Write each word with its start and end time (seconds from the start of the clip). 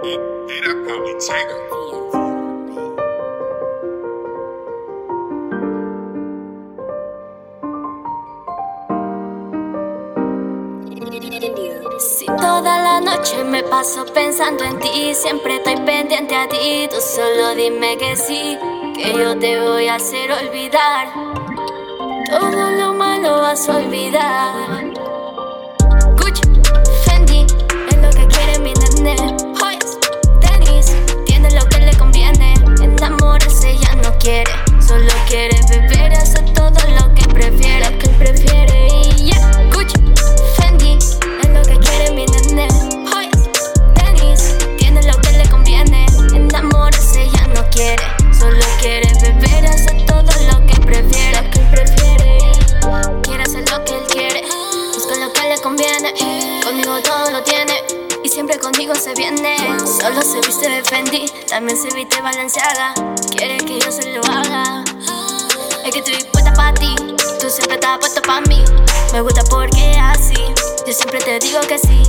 Cami, 0.00 1.12
checa. 1.18 1.56
Si 11.98 12.24
toda 12.24 12.62
la 12.62 13.00
noche 13.00 13.44
me 13.44 13.62
paso 13.62 14.06
pensando 14.14 14.64
en 14.64 14.78
ti, 14.80 15.14
siempre 15.14 15.56
estoy 15.56 15.76
pendiente 15.84 16.34
a 16.34 16.48
ti. 16.48 16.88
Tú 16.90 16.96
solo 16.98 17.54
dime 17.54 17.98
que 17.98 18.16
sí, 18.16 18.58
que 18.94 19.12
yo 19.12 19.38
te 19.38 19.60
voy 19.60 19.88
a 19.88 19.96
hacer 19.96 20.32
olvidar. 20.32 21.08
Todo 22.30 22.70
lo 22.70 22.94
malo 22.94 23.42
vas 23.42 23.68
a 23.68 23.76
olvidar. 23.76 25.09
Quiere 35.30 35.60
beber, 35.68 36.12
hacer 36.12 36.44
todo 36.54 36.80
lo 36.98 37.14
que 37.14 37.24
prefiere, 37.28 37.86
que 37.98 38.06
él 38.06 38.16
prefiere. 38.16 38.88
Y 38.88 39.30
ya, 39.30 39.62
Gucci, 39.72 39.94
Fendi, 40.56 40.98
es 40.98 41.48
lo 41.50 41.62
que 41.62 41.78
quiere 41.78 42.10
mi 42.10 42.26
nene. 42.26 42.66
Joyas, 43.08 43.48
tenis, 43.94 44.56
tiene 44.78 45.00
lo 45.04 45.16
que 45.20 45.30
le 45.30 45.48
conviene. 45.48 46.06
Enamorarse 46.34 47.30
ya 47.30 47.46
no 47.46 47.64
quiere, 47.70 48.02
solo 48.36 48.64
quiere 48.80 49.08
beber, 49.22 49.66
hacer 49.66 50.04
todo 50.04 50.32
lo 50.50 50.66
que 50.66 50.80
prefiere, 50.80 51.48
que 51.50 51.60
él 51.60 51.68
prefiere. 51.70 52.38
Quiere 53.22 53.44
hacer 53.44 53.70
lo 53.70 53.84
que 53.84 53.94
él 53.94 54.04
quiere, 54.10 54.42
busca 54.92 55.14
lo 55.14 55.32
que 55.32 55.42
le 55.48 55.60
conviene. 55.60 56.12
Conmigo 56.64 57.00
todo 57.04 57.30
lo 57.30 57.40
tiene. 57.44 57.74
Y 58.24 58.28
siempre 58.28 58.58
conmigo 58.58 58.96
se 58.96 59.14
viene. 59.14 59.56
Solo 60.00 60.22
se 60.22 60.40
viste 60.40 60.68
de 60.68 60.82
Fendi, 60.82 61.30
también 61.48 61.80
se 61.80 61.94
viste 61.94 62.20
Balenciaga. 62.20 62.94
Quiere 63.30 63.58
que 63.58 63.78
yo 63.78 63.92
se 63.92 64.10
lo 64.10 64.22
haga. 64.24 64.82
Estás 67.90 67.98
puesto 67.98 68.22
para 68.22 68.40
mí. 68.42 68.62
Me 69.12 69.20
gusta 69.20 69.42
porque 69.50 69.96
así, 69.98 70.34
yo 70.86 70.92
siempre 70.92 71.18
te 71.20 71.38
digo 71.40 71.60
que 71.62 71.78
sí. 71.78 72.02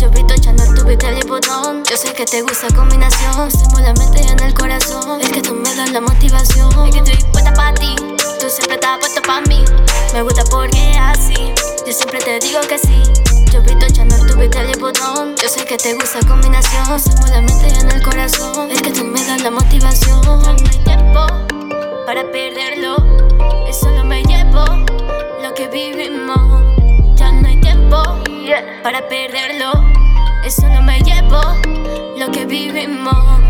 Yo 0.00 0.10
vi 0.10 0.26
tu 0.26 0.34
Chanel, 0.34 0.74
tú 0.74 0.84
viste 0.84 1.08
el 1.08 1.26
botón. 1.28 1.84
Yo 1.84 1.96
sé 1.96 2.12
que 2.12 2.24
te 2.24 2.42
gusta 2.42 2.66
combinación, 2.74 3.46
estamos 3.46 3.80
la 3.80 3.92
mente 3.94 4.20
y 4.22 4.28
en 4.28 4.40
el 4.40 4.54
corazón. 4.54 5.20
Es 5.20 5.30
que 5.30 5.42
tú 5.42 5.54
me 5.54 5.74
das 5.76 5.92
la 5.92 6.00
motivación. 6.00 6.70
Es 6.86 6.92
que 6.92 6.98
estoy 6.98 7.30
puesta 7.32 7.52
para 7.54 7.74
ti, 7.74 7.94
tú 8.40 8.50
siempre 8.50 8.74
estás 8.74 8.98
puesto 8.98 9.22
para 9.22 9.42
mí. 9.42 9.64
Me 10.12 10.22
gusta 10.22 10.42
porque 10.50 10.98
así, 11.00 11.54
yo 11.86 11.92
siempre 11.92 12.18
te 12.18 12.38
digo 12.40 12.60
que 12.68 12.78
sí. 12.78 13.02
Yo 13.52 13.62
vi 13.62 13.78
tu 13.78 13.86
Chanel, 13.86 14.26
tú 14.26 14.36
viste 14.36 14.58
el 14.58 14.78
botón. 14.80 15.36
Yo 15.36 15.48
sé 15.48 15.64
que 15.64 15.76
te 15.76 15.94
gusta 15.94 16.18
combinación, 16.26 16.96
estamos 16.96 17.30
la 17.30 17.42
mente 17.42 17.68
y 17.68 17.78
en 17.78 17.90
el 17.90 18.02
corazón. 18.02 18.70
Es 18.70 18.82
que 18.82 18.90
tú 18.90 19.04
me 19.04 19.24
das 19.24 19.42
la 19.42 19.50
motivación. 19.50 20.20
No 20.24 20.48
hay 20.48 20.78
tiempo 20.84 21.26
para 22.06 22.22
perderlo. 22.32 22.96
Eso 23.68 23.90
no 23.90 24.02
me 24.02 24.17
lo 24.17 24.17
que 25.58 25.66
vivimos. 25.66 26.62
Ya 27.16 27.32
no 27.32 27.48
hay 27.48 27.56
tiempo 27.56 28.00
para 28.84 29.08
perderlo. 29.08 29.72
Eso 30.44 30.68
no 30.68 30.80
me 30.82 31.00
llevo 31.00 31.40
lo 32.16 32.30
que 32.30 32.46
vivimos. 32.46 33.40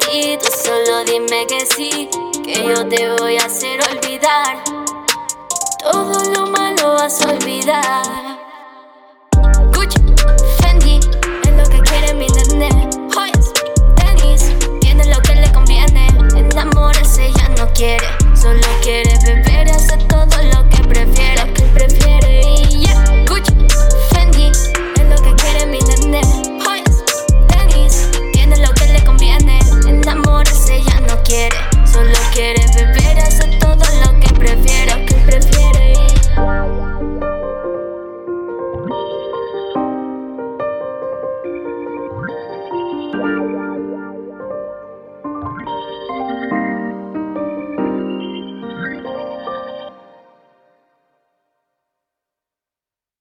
Tú 0.00 0.50
solo 0.64 1.04
dime 1.04 1.46
que 1.46 1.64
sí, 1.66 2.08
que 2.44 2.64
yo 2.64 2.88
te 2.88 3.14
voy 3.14 3.36
a 3.36 3.44
hacer 3.44 3.78
olvidar. 3.92 4.62
Todo 5.78 6.24
lo 6.32 6.46
malo 6.46 6.94
vas 6.94 7.22
a 7.22 7.30
olvidar. 7.30 8.03